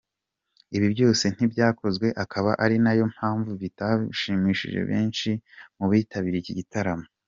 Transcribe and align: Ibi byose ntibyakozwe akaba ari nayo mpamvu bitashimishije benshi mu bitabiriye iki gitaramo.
Ibi 0.75 0.87
byose 0.93 1.25
ntibyakozwe 1.35 2.07
akaba 2.23 2.51
ari 2.63 2.77
nayo 2.83 3.03
mpamvu 3.13 3.51
bitashimishije 3.61 4.79
benshi 4.89 5.29
mu 5.77 5.85
bitabiriye 5.91 6.41
iki 6.43 6.53
gitaramo. 6.59 7.05